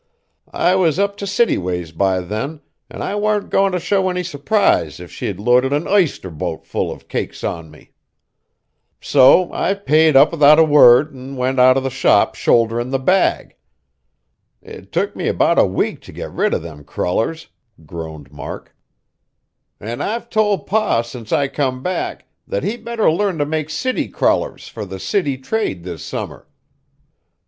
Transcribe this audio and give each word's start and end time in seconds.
I 0.51 0.73
was 0.73 0.97
up 0.97 1.15
t' 1.15 1.27
city 1.27 1.59
ways 1.59 1.91
by 1.91 2.21
then, 2.21 2.61
an' 2.89 3.03
I 3.03 3.13
warn't 3.13 3.51
goin' 3.51 3.71
t' 3.71 3.77
show 3.77 4.09
any 4.09 4.23
surprise 4.23 4.99
if 4.99 5.11
she'd 5.11 5.39
loaded 5.39 5.73
an 5.73 5.85
ister 5.85 6.31
boat 6.31 6.65
full 6.65 6.91
of 6.91 7.07
cakes 7.07 7.43
on 7.43 7.69
me. 7.69 7.91
So 8.99 9.53
I 9.53 9.75
paid 9.75 10.15
up 10.15 10.31
'thout 10.31 10.57
a 10.57 10.63
word 10.63 11.15
an' 11.15 11.35
went 11.35 11.59
out 11.59 11.77
of 11.77 11.83
the 11.83 11.91
shop 11.91 12.33
shoulderin' 12.33 12.89
the 12.89 12.97
bag. 12.97 13.57
It 14.63 14.91
took 14.91 15.15
me 15.15 15.31
'bout 15.31 15.59
a 15.59 15.65
week 15.65 16.01
t' 16.01 16.11
get 16.11 16.31
rid 16.31 16.55
of 16.55 16.63
them 16.63 16.83
crullers," 16.83 17.49
groaned 17.85 18.31
Mark; 18.31 18.75
"an' 19.79 20.01
I've 20.01 20.31
told 20.31 20.65
Pa 20.65 21.03
since 21.03 21.31
I 21.31 21.47
come 21.47 21.83
back, 21.83 22.25
that 22.47 22.63
he 22.63 22.75
better 22.75 23.11
learn 23.11 23.37
to 23.37 23.45
make 23.45 23.69
city 23.69 24.07
crullers 24.07 24.67
fur 24.67 24.83
the 24.83 24.97
city 24.99 25.37
trade 25.37 25.83
this 25.83 26.01
summer. 26.03 26.47